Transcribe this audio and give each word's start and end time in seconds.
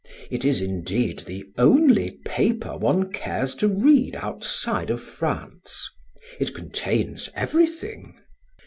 It 0.31 0.43
is 0.45 0.63
indeed 0.63 1.19
the 1.27 1.45
only 1.59 2.09
paper 2.25 2.75
one 2.75 3.11
cares 3.11 3.53
to 3.57 3.67
read 3.67 4.15
outside 4.15 4.89
of 4.89 4.99
France; 4.99 5.91
it 6.39 6.55
contains 6.55 7.29
everything." 7.35 8.19